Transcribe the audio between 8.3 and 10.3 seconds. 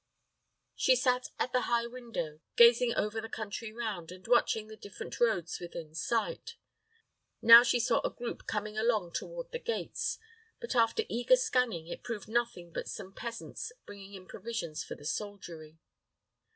coming along toward the gates;